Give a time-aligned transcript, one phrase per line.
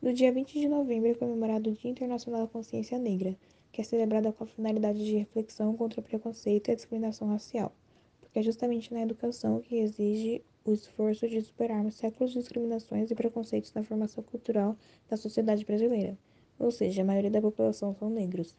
[0.00, 3.36] No dia 20 de novembro é comemorado o Dia Internacional da Consciência Negra,
[3.72, 7.72] que é celebrado com a finalidade de reflexão contra o preconceito e a discriminação racial,
[8.20, 13.14] porque é justamente na educação que exige o esforço de superarmos séculos de discriminações e
[13.16, 14.76] preconceitos na formação cultural
[15.08, 16.16] da sociedade brasileira,
[16.60, 18.54] ou seja, a maioria da população são negros.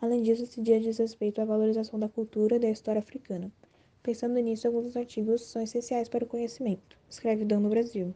[0.00, 3.48] Além disso, esse dia diz respeito à valorização da cultura e da história africana.
[4.02, 6.98] Pensando nisso, alguns artigos são essenciais para o conhecimento.
[7.08, 8.12] Escravidão no Brasil.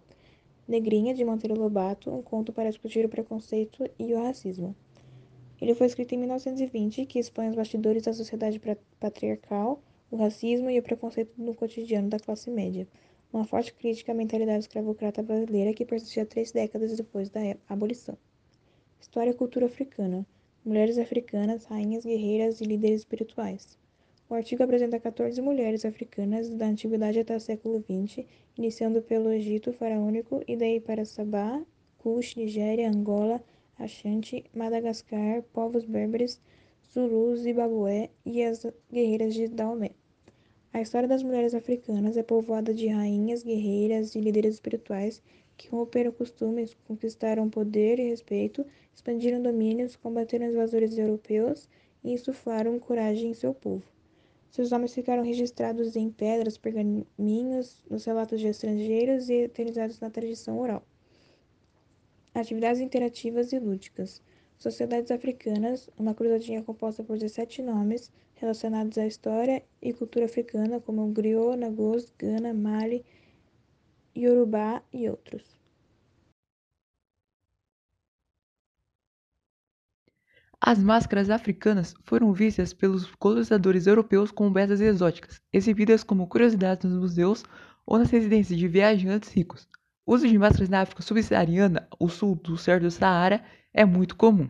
[0.69, 4.77] Negrinha, de Monteiro Lobato, um conto para discutir o preconceito e o racismo.
[5.59, 8.61] Ele foi escrito em 1920, que expõe os bastidores da sociedade
[9.01, 12.87] patriarcal, o racismo e o preconceito no cotidiano da classe média.
[13.33, 18.19] Uma forte crítica à mentalidade escravocrata brasileira que persistia três décadas depois da abolição.
[19.01, 20.27] História e cultura africana.
[20.63, 23.79] Mulheres africanas, rainhas, guerreiras e líderes espirituais.
[24.30, 28.26] O artigo apresenta 14 mulheres africanas da antiguidade até o século XX,
[28.59, 31.65] iniciando pelo Egito faraônico e daí para Sabá,
[31.96, 33.43] Kush, Nigéria, Angola,
[33.79, 36.38] Ashanti, Madagascar, povos berberes,
[36.93, 39.93] Zulus, Zimbabue e as guerreiras de Daomé.
[40.74, 45.23] A história das mulheres africanas é povoada de rainhas, guerreiras e líderes espirituais
[45.57, 51.66] que romperam costumes, conquistaram poder e respeito, expandiram domínios, combateram invasores europeus
[52.04, 53.98] e insuflaram coragem em seu povo.
[54.51, 60.59] Seus nomes ficaram registrados em pedras, pergaminhos, nos relatos de estrangeiros e eternizados na tradição
[60.59, 60.82] oral.
[62.35, 64.22] Atividades interativas e lúdicas.
[64.59, 71.06] Sociedades africanas, uma cruzadinha composta por 17 nomes relacionados à história e cultura africana, como
[71.09, 73.04] griot, nagôs, Gana, Mali,
[74.16, 75.57] Yorubá e outros.
[80.60, 86.98] As máscaras africanas foram vistas pelos colonizadores europeus como belas exóticas, exibidas como curiosidades nos
[86.98, 87.44] museus
[87.87, 89.69] ou nas residências de viajantes ricos.
[90.04, 94.16] O uso de máscaras na África subsaariana, o sul do certo do Saara, é muito
[94.16, 94.48] comum.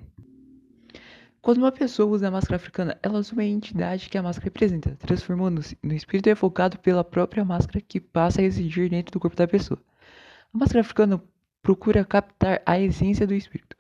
[1.43, 4.97] Quando uma pessoa usa a máscara africana, ela assume a entidade que a máscara representa,
[4.97, 9.47] transformando-se no espírito evocado pela própria máscara que passa a existir dentro do corpo da
[9.47, 9.81] pessoa.
[10.55, 11.23] A máscara africana
[11.63, 13.77] procura captar a essência do espírito,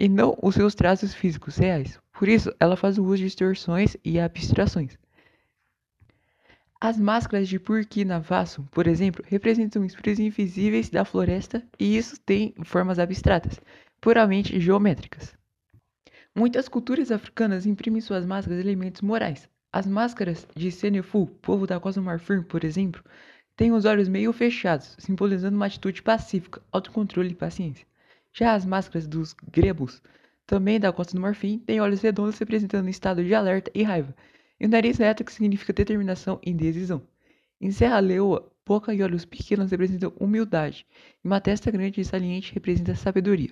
[0.00, 2.00] e não os seus traços físicos reais.
[2.10, 4.96] Por isso, ela faz o uso de distorções e abstrações.
[6.80, 12.54] As máscaras de Burkina Faso, por exemplo, representam espíritos invisíveis da floresta e isso tem
[12.64, 13.60] formas abstratas,
[14.00, 15.34] puramente geométricas.
[16.34, 19.50] Muitas culturas africanas imprimem suas máscaras elementos morais.
[19.70, 23.04] As máscaras de Senefu, povo da Costa Marfim, por exemplo,
[23.54, 27.89] têm os olhos meio fechados, simbolizando uma atitude pacífica, autocontrole e paciência.
[28.32, 30.02] Já as máscaras dos grebos,
[30.46, 34.14] também da Costa do Marfim, têm olhos redondos representando um estado de alerta e raiva,
[34.58, 37.02] e o nariz reto que significa determinação e decisão.
[37.60, 40.86] Em Serra Leoa, boca e olhos pequenos representam humildade,
[41.24, 43.50] e uma testa grande e saliente representa sabedoria.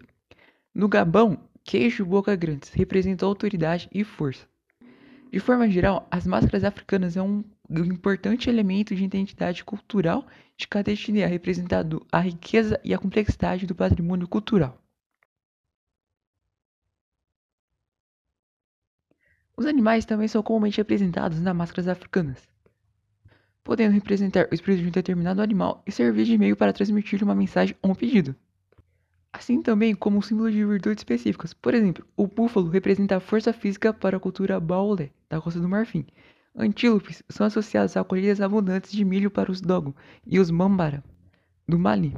[0.74, 4.46] No Gabão, queixo e boca grandes representam autoridade e força.
[5.30, 10.90] De forma geral, as máscaras africanas é um importante elemento de identidade cultural de cada
[10.90, 14.82] etnia, representando a riqueza e a complexidade do patrimônio cultural.
[19.56, 22.48] Os animais também são comumente representados nas máscaras africanas,
[23.64, 27.34] podendo representar o espírito de um determinado animal e servir de meio para transmitir uma
[27.34, 28.36] mensagem ou um pedido.
[29.32, 31.52] Assim também como um símbolo de virtudes específicas.
[31.52, 35.68] Por exemplo, o búfalo representa a força física para a cultura baolé, da Costa do
[35.68, 36.06] Marfim,
[36.60, 39.94] Antílopes são associados a colheitas abundantes de milho para os Dogon
[40.26, 41.04] e os Mambara,
[41.68, 42.12] do Mali.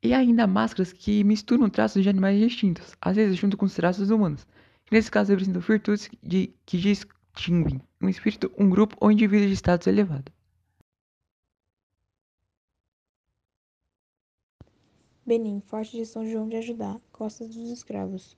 [0.00, 4.10] E ainda máscaras que misturam traços de animais distintos, às vezes junto com os traços
[4.10, 4.46] humanos.
[4.92, 9.88] Nesse caso, representam virtudes de, que distinguem um espírito, um grupo ou indivíduo de status
[9.88, 10.32] elevado.
[15.26, 18.36] Benin, Forte de São João de Ajudá, Costas dos Escravos.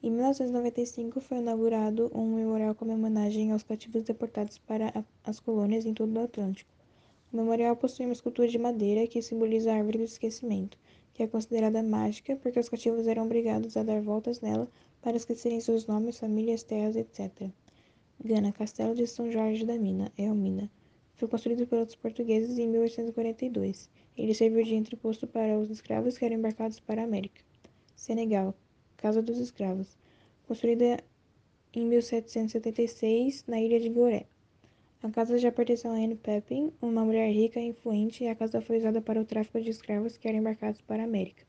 [0.00, 5.92] Em 1995 foi inaugurado um memorial como homenagem aos cativos deportados para as colônias em
[5.92, 6.70] todo o Atlântico.
[7.32, 10.78] O memorial possui uma escultura de madeira que simboliza a árvore do esquecimento,
[11.12, 14.68] que é considerada mágica porque os cativos eram obrigados a dar voltas nela
[15.02, 17.50] para esquecerem seus nomes, famílias, terras, etc.
[18.24, 20.70] Gana, Castelo de São Jorge da Mina, Elmina.
[21.16, 23.90] Foi construído pelos portugueses em 1842.
[24.16, 27.42] Ele serviu de entreposto para os escravos que eram embarcados para a América.
[27.96, 28.54] Senegal,
[28.98, 29.96] Casa dos Escravos,
[30.46, 31.02] construída
[31.72, 34.26] em 1776 na ilha de Goré.
[35.00, 38.60] A casa já pertenceu a Anne Pepin, uma mulher rica e influente, e a casa
[38.60, 41.44] foi usada para o tráfico de escravos que eram embarcados para a América.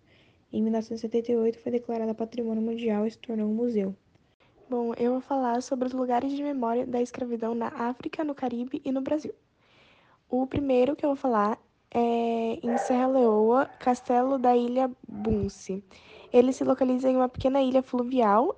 [0.53, 3.95] Em 1978 foi declarada Patrimônio Mundial e se tornou um museu.
[4.69, 8.79] Bom, eu vou falar sobre os lugares de memória da escravidão na África, no Caribe
[8.85, 9.33] e no Brasil.
[10.29, 11.59] O primeiro que eu vou falar
[11.91, 15.83] é em Serra Leoa, Castelo da Ilha Bunce.
[16.31, 18.55] Ele se localiza em uma pequena ilha fluvial.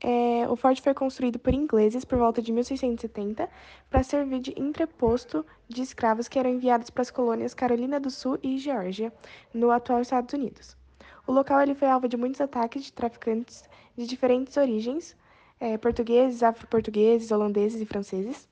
[0.00, 3.48] É, o forte foi construído por ingleses por volta de 1670
[3.88, 8.36] para servir de entreposto de escravos que eram enviados para as colônias Carolina do Sul
[8.42, 9.12] e Geórgia,
[9.54, 10.76] no atual Estados Unidos.
[11.24, 13.62] O local ele foi alvo de muitos ataques de traficantes
[13.96, 15.16] de diferentes origens,
[15.60, 18.48] é, portugueses, afro-portugueses, holandeses e franceses.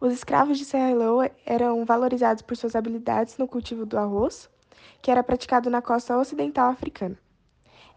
[0.00, 4.48] Os escravos de Serra Leoa eram valorizados por suas habilidades no cultivo do arroz,
[5.02, 7.18] que era praticado na costa ocidental africana.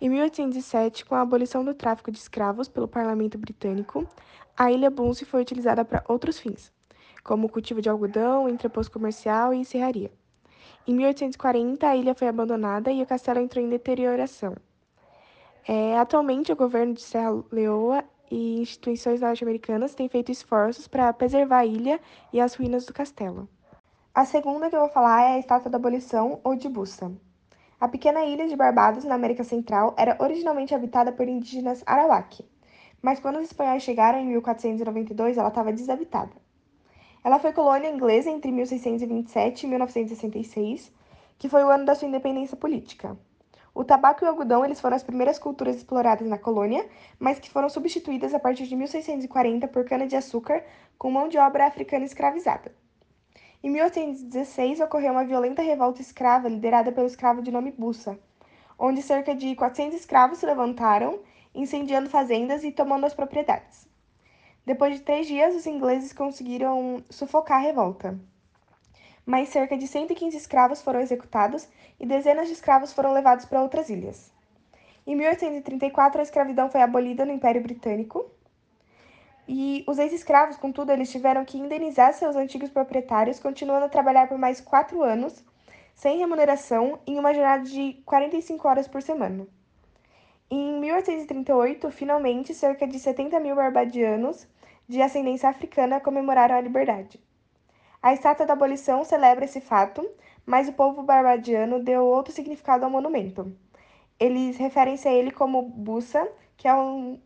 [0.01, 4.07] Em 1807, com a abolição do tráfico de escravos pelo parlamento britânico,
[4.57, 6.71] a ilha Bunce foi utilizada para outros fins,
[7.23, 10.11] como o cultivo de algodão, entreposto comercial e serraria.
[10.85, 14.55] Em 1840, a ilha foi abandonada e o castelo entrou em deterioração.
[15.65, 21.59] É, atualmente, o governo de Serra Leoa e instituições norte-americanas têm feito esforços para preservar
[21.59, 22.01] a ilha
[22.33, 23.47] e as ruínas do castelo.
[24.13, 27.11] A segunda que eu vou falar é a Estátua da Abolição, ou de Bussa.
[27.83, 32.41] A pequena ilha de Barbados, na América Central, era originalmente habitada por indígenas Arawak,
[33.01, 36.31] mas quando os espanhóis chegaram em 1492, ela estava desabitada.
[37.21, 40.93] Ela foi colônia inglesa entre 1627 e 1966,
[41.37, 43.17] que foi o ano da sua independência política.
[43.75, 46.87] O tabaco e o algodão eles foram as primeiras culturas exploradas na colônia,
[47.19, 50.63] mas que foram substituídas a partir de 1640 por cana-de-açúcar
[50.97, 52.73] com mão de obra africana escravizada.
[53.63, 58.19] Em 1816 ocorreu uma violenta revolta escrava liderada pelo escravo de nome Bussa,
[58.77, 61.21] onde cerca de 400 escravos se levantaram,
[61.55, 63.87] incendiando fazendas e tomando as propriedades.
[64.65, 68.19] Depois de três dias, os ingleses conseguiram sufocar a revolta
[69.25, 71.67] mais cerca de 115 escravos foram executados
[71.99, 74.31] e dezenas de escravos foram levados para outras ilhas.
[75.07, 78.29] Em 1834, a escravidão foi abolida no Império Britânico.
[79.47, 84.37] E os ex-escravos, contudo, eles tiveram que indenizar seus antigos proprietários, continuando a trabalhar por
[84.37, 85.43] mais quatro anos,
[85.93, 89.45] sem remuneração, em uma jornada de 45 horas por semana.
[90.49, 94.47] Em 1838, finalmente, cerca de 70 mil barbadianos
[94.87, 97.19] de ascendência africana comemoraram a liberdade.
[98.01, 100.07] A estátua da abolição celebra esse fato,
[100.45, 103.55] mas o povo barbadiano deu outro significado ao monumento.
[104.19, 107.19] Eles referem-se a ele como Bussa, que é um,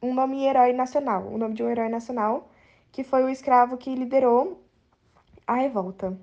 [0.00, 2.48] um nome herói nacional, o nome de um herói nacional,
[2.92, 4.62] que foi o escravo que liderou
[5.46, 6.16] a revolta.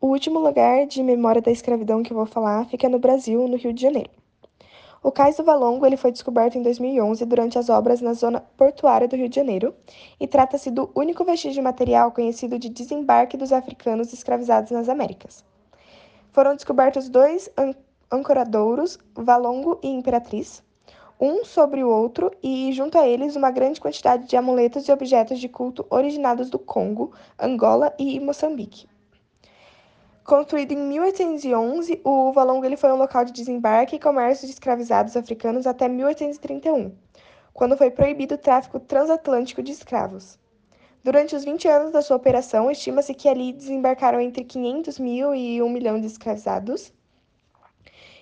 [0.00, 3.56] O último lugar de memória da escravidão que eu vou falar fica no Brasil, no
[3.56, 4.10] Rio de Janeiro.
[5.02, 9.08] O Cais do Valongo ele foi descoberto em 2011 durante as obras na zona portuária
[9.08, 9.74] do Rio de Janeiro
[10.18, 15.44] e trata-se do único vestígio material conhecido de desembarque dos africanos escravizados nas Américas.
[16.32, 17.74] Foram descobertos dois an
[18.10, 20.62] ancoradouros, Valongo e Imperatriz,
[21.20, 25.40] um sobre o outro e, junto a eles, uma grande quantidade de amuletos e objetos
[25.40, 28.86] de culto originados do Congo, Angola e Moçambique.
[30.22, 35.16] Construído em 1811, o Valongo ele foi um local de desembarque e comércio de escravizados
[35.16, 36.92] africanos até 1831,
[37.54, 40.38] quando foi proibido o tráfico transatlântico de escravos.
[41.02, 45.62] Durante os 20 anos da sua operação, estima-se que ali desembarcaram entre 500 mil e
[45.62, 46.92] 1 milhão de escravizados.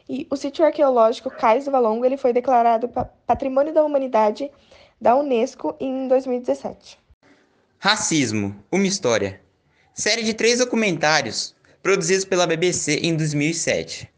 [0.09, 2.89] E o sítio arqueológico Cais do Valongo ele foi declarado
[3.27, 4.51] Patrimônio da Humanidade
[5.01, 6.99] da Unesco em 2017.
[7.79, 9.41] Racismo, uma história.
[9.93, 14.09] Série de três documentários produzidos pela BBC em 2007.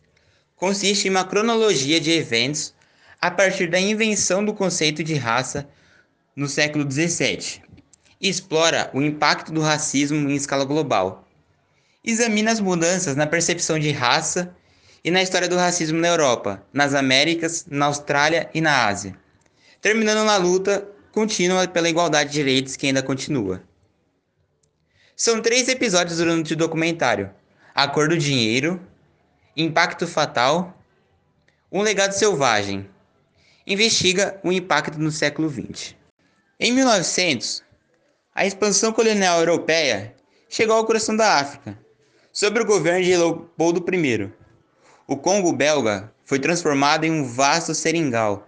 [0.54, 2.74] Consiste em uma cronologia de eventos
[3.20, 5.68] a partir da invenção do conceito de raça
[6.36, 7.62] no século 17
[8.20, 11.26] e explora o impacto do racismo em escala global.
[12.04, 14.54] Examina as mudanças na percepção de raça
[15.04, 19.16] e na história do racismo na Europa, nas Américas, na Austrália e na Ásia,
[19.80, 23.62] terminando na luta contínua pela igualdade de direitos que ainda continua.
[25.16, 27.30] São três episódios durante o documentário,
[27.74, 28.80] a Cor do Dinheiro,
[29.56, 30.76] Impacto Fatal,
[31.72, 32.88] Um Legado Selvagem.
[33.66, 35.94] Investiga o impacto no século XX.
[36.60, 37.62] Em 1900,
[38.34, 40.14] a expansão colonial europeia
[40.48, 41.76] chegou ao coração da África,
[42.32, 44.30] sob o governo de Leopoldo I.
[45.08, 48.46] O Congo belga foi transformado em um vasto seringal.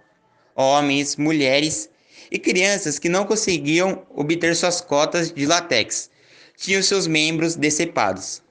[0.55, 1.89] Homens, mulheres
[2.31, 6.09] e crianças que não conseguiam obter suas cotas de látex
[6.55, 8.41] tinham seus membros decepados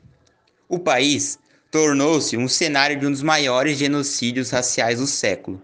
[0.71, 1.37] o país
[1.69, 5.61] tornou-se um cenário de um dos maiores genocídios raciais do século,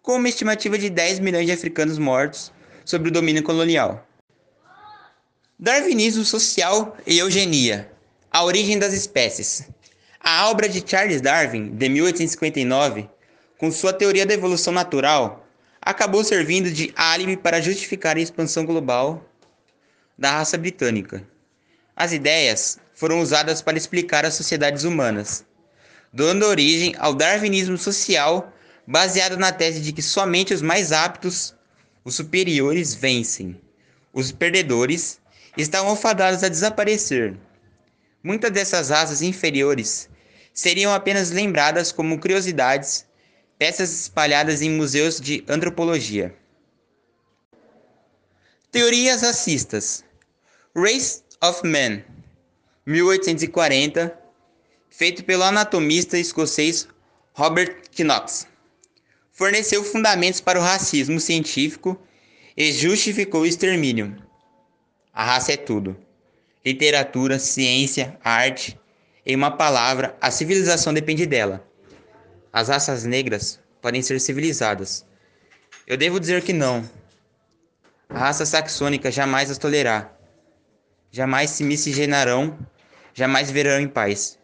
[0.00, 2.52] com uma estimativa de 10 milhões de africanos mortos
[2.84, 4.06] sob o domínio colonial.
[5.58, 7.90] Darwinismo social e eugenia.
[8.30, 9.68] A origem das espécies.
[10.22, 13.08] A obra de Charles Darwin, de 1859,
[13.56, 15.48] com sua teoria da evolução natural,
[15.80, 19.26] acabou servindo de álibi para justificar a expansão global
[20.18, 21.26] da raça britânica.
[21.96, 25.42] As ideias foram usadas para explicar as sociedades humanas,
[26.12, 28.52] dando origem ao darwinismo social
[28.86, 31.54] baseado na tese de que somente os mais aptos,
[32.04, 33.58] os superiores, vencem.
[34.12, 35.18] Os perdedores
[35.56, 37.38] estavam fadados a desaparecer.
[38.22, 40.09] Muitas dessas raças inferiores
[40.52, 43.06] seriam apenas lembradas como curiosidades,
[43.58, 46.34] peças espalhadas em museus de antropologia.
[48.72, 50.04] Teorias racistas.
[50.74, 52.04] Race of Men,
[52.86, 54.16] 1840,
[54.88, 56.88] feito pelo anatomista escocês
[57.34, 58.46] Robert Knox.
[59.32, 62.00] Forneceu fundamentos para o racismo científico
[62.56, 64.16] e justificou o extermínio.
[65.12, 65.96] A raça é tudo.
[66.64, 68.79] Literatura, ciência, arte,
[69.24, 71.64] em uma palavra, a civilização depende dela.
[72.52, 75.04] As raças negras podem ser civilizadas.
[75.86, 76.88] Eu devo dizer que não.
[78.08, 80.10] A raça saxônica jamais as tolerará.
[81.10, 82.58] Jamais se miscigenarão,
[83.12, 84.38] jamais viverão em paz.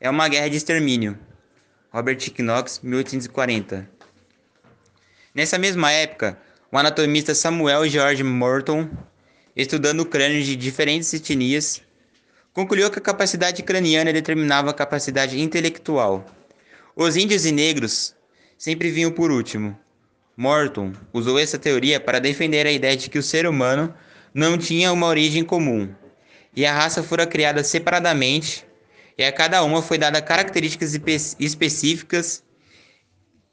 [0.00, 1.18] É uma guerra de extermínio.
[1.90, 3.88] Robert Knox, 1840.
[5.34, 6.38] Nessa mesma época,
[6.70, 8.88] o anatomista Samuel George Morton,
[9.56, 11.82] estudando o crânio de diferentes etnias,
[12.58, 16.26] concluiu que a capacidade craniana determinava a capacidade intelectual.
[16.96, 18.16] Os índios e negros
[18.58, 19.78] sempre vinham por último.
[20.36, 23.94] Morton usou essa teoria para defender a ideia de que o ser humano
[24.34, 25.94] não tinha uma origem comum,
[26.52, 28.66] e a raça fora criada separadamente,
[29.16, 30.98] e a cada uma foi dada características
[31.38, 32.42] específicas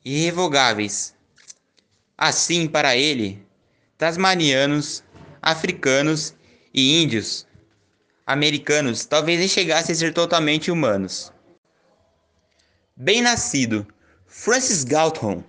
[0.03, 1.13] e irrevogáveis.
[2.17, 3.45] Assim, para ele,
[3.99, 5.03] tasmanianos,
[5.43, 6.33] africanos
[6.73, 7.45] e índios
[8.25, 11.31] americanos talvez nem chegassem a ser totalmente humanos.
[12.95, 13.85] Bem nascido,
[14.25, 15.43] Francis Galton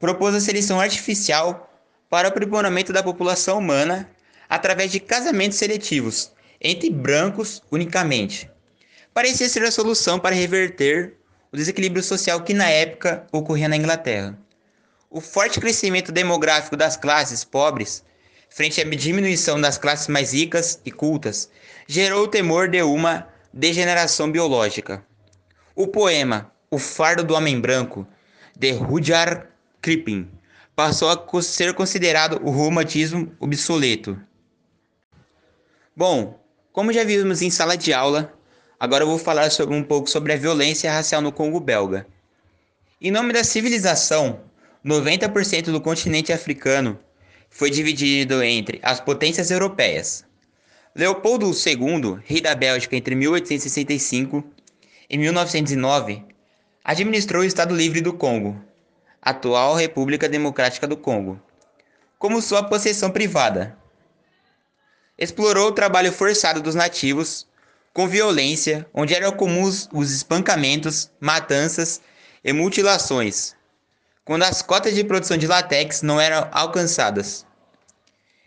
[0.00, 1.70] propôs a seleção artificial
[2.08, 4.08] para o aprimoramento da população humana
[4.48, 8.50] através de casamentos seletivos entre brancos unicamente.
[9.12, 11.16] Parecia ser a solução para reverter
[11.52, 14.38] o desequilíbrio social que na época ocorria na Inglaterra.
[15.10, 18.04] O forte crescimento demográfico das classes pobres,
[18.48, 21.50] frente à diminuição das classes mais ricas e cultas,
[21.86, 25.04] gerou o temor de uma degeneração biológica.
[25.74, 28.06] O poema O Fardo do Homem Branco,
[28.56, 29.46] de Rudyard
[29.80, 30.28] Kipling
[30.74, 34.20] passou a ser considerado o romantismo obsoleto.
[35.96, 36.38] Bom,
[36.72, 38.32] como já vimos em sala de aula,
[38.78, 42.06] agora eu vou falar sobre um pouco sobre a violência racial no Congo belga.
[43.00, 44.40] Em nome da civilização,
[44.84, 46.98] 90% do continente africano
[47.50, 50.24] foi dividido entre as potências europeias.
[50.94, 54.44] Leopoldo II, rei da Bélgica entre 1865
[55.08, 56.24] e 1909,
[56.84, 58.60] administrou o Estado Livre do Congo,
[59.20, 61.40] atual República Democrática do Congo,
[62.18, 63.76] como sua possessão privada.
[65.16, 67.46] Explorou o trabalho forçado dos nativos
[67.92, 72.00] com violência, onde eram comuns os espancamentos, matanças
[72.44, 73.56] e mutilações,
[74.28, 77.46] quando as cotas de produção de látex não eram alcançadas.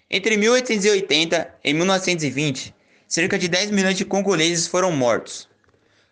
[0.08, 2.76] Entre 1880 e 1920,
[3.08, 5.50] cerca de 10 milhões de congoleses foram mortos.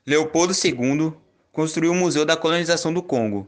[0.08, 1.14] Leopoldo II
[1.52, 3.48] construiu o Museu da Colonização do Congo,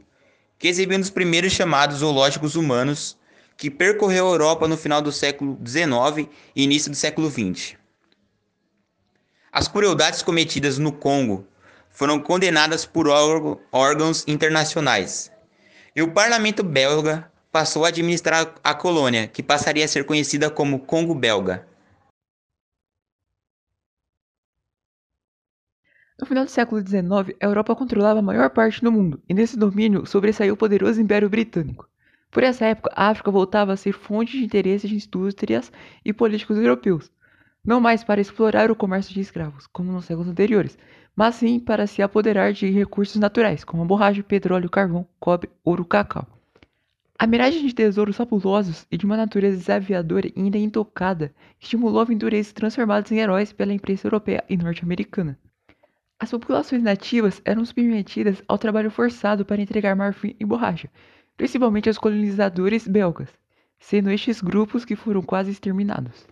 [0.60, 3.18] que exibiu um dos primeiros chamados zoológicos humanos
[3.56, 7.74] que percorreu a Europa no final do século XIX e início do século XX.
[9.50, 11.44] As crueldades cometidas no Congo
[11.90, 15.32] foram condenadas por órgãos internacionais,
[15.94, 20.80] e o parlamento belga passou a administrar a colônia, que passaria a ser conhecida como
[20.80, 21.66] Congo Belga.
[26.18, 29.58] No final do século XIX, a Europa controlava a maior parte do mundo, e nesse
[29.58, 31.88] domínio sobressaiu o poderoso Império Britânico.
[32.30, 35.70] Por essa época, a África voltava a ser fonte de interesse de indústrias
[36.04, 37.10] e políticos europeus,
[37.64, 40.78] não mais para explorar o comércio de escravos, como nos séculos anteriores,
[41.14, 46.26] mas sim para se apoderar de recursos naturais, como borracha, petróleo, carvão, cobre, ouro, cacau.
[47.18, 52.52] A miragem de tesouros fabulosos e de uma natureza desafiadora e ainda intocada estimulou aventureiros
[52.52, 55.38] transformados em heróis pela imprensa europeia e norte-americana.
[56.18, 60.90] As populações nativas eram submetidas ao trabalho forçado para entregar marfim e borracha,
[61.36, 63.28] principalmente aos colonizadores belgas,
[63.78, 66.26] sendo estes grupos que foram quase exterminados.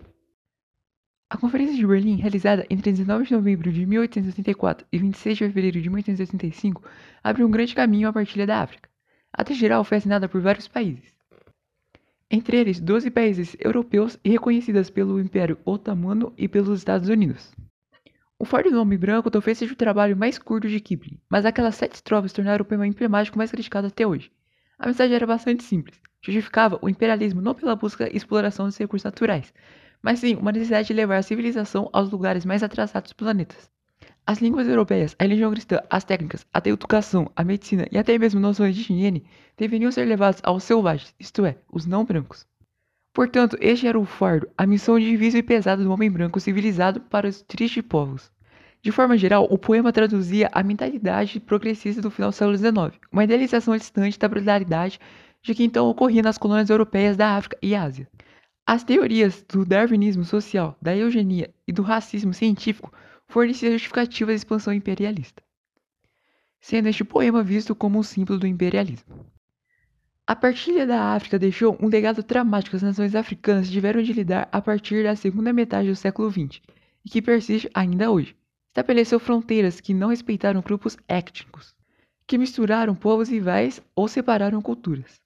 [1.32, 5.80] A Conferência de Berlim, realizada entre 19 de novembro de 1884 e 26 de fevereiro
[5.80, 6.82] de 1885,
[7.22, 8.90] abriu um grande caminho à partilha da África.
[9.32, 11.14] A geral foi assinada por vários países,
[12.28, 17.54] entre eles 12 países europeus e reconhecidas pelo Império Otomano e pelos Estados Unidos.
[18.36, 21.94] O do Homem Branco talvez seja o trabalho mais curto de Kipling, mas aquelas sete
[21.94, 24.32] estrofes tornaram o poema emblemático mais criticado até hoje.
[24.76, 26.00] A mensagem era bastante simples.
[26.20, 29.54] Justificava o imperialismo não pela busca e exploração dos recursos naturais,
[30.02, 33.70] mas sim uma necessidade de levar a civilização aos lugares mais atrasados dos planetas.
[34.26, 38.38] As línguas europeias, a religião cristã, as técnicas, a educação, a medicina e até mesmo
[38.38, 39.24] noções de higiene
[39.56, 42.46] deveriam ser levadas aos selvagens, isto é, os não brancos.
[43.12, 47.28] Portanto, este era o fardo, a missão difícil e pesada do homem branco civilizado para
[47.28, 48.30] os tristes povos.
[48.82, 53.24] De forma geral, o poema traduzia a mentalidade progressista do final do século XIX, uma
[53.24, 55.00] idealização distante da brutalidade
[55.42, 58.08] de que então ocorria nas colônias europeias da África e Ásia.
[58.72, 62.92] As teorias do darwinismo social, da eugenia e do racismo científico
[63.26, 65.42] forneciam justificativas da expansão imperialista,
[66.60, 69.26] sendo este poema visto como um símbolo do imperialismo.
[70.24, 74.48] A partilha da África deixou um legado traumático que as nações africanas tiveram de lidar
[74.52, 76.62] a partir da segunda metade do século XX
[77.04, 78.36] e que persiste ainda hoje.
[78.68, 81.74] Estabeleceu fronteiras que não respeitaram grupos étnicos,
[82.24, 85.19] que misturaram povos rivais ou separaram culturas.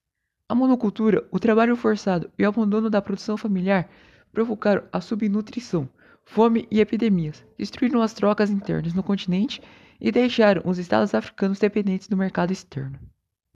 [0.47, 3.89] A monocultura, o trabalho forçado e o abandono da produção familiar
[4.31, 5.89] provocaram a subnutrição,
[6.25, 9.63] fome e epidemias, destruíram as trocas internas no continente
[9.99, 12.99] e deixaram os estados africanos dependentes do mercado externo.